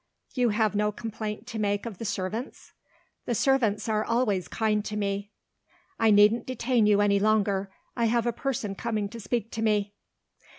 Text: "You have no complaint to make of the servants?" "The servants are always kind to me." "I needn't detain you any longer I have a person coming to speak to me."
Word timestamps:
"You 0.33 0.49
have 0.49 0.73
no 0.75 0.91
complaint 0.91 1.45
to 1.49 1.59
make 1.59 1.85
of 1.85 1.99
the 1.99 2.05
servants?" 2.05 2.73
"The 3.25 3.35
servants 3.35 3.87
are 3.87 4.03
always 4.03 4.47
kind 4.47 4.83
to 4.85 4.97
me." 4.97 5.31
"I 5.99 6.09
needn't 6.09 6.47
detain 6.47 6.87
you 6.87 7.01
any 7.01 7.19
longer 7.19 7.69
I 7.95 8.05
have 8.05 8.25
a 8.25 8.33
person 8.33 8.73
coming 8.73 9.09
to 9.09 9.19
speak 9.19 9.51
to 9.51 9.61
me." 9.61 9.93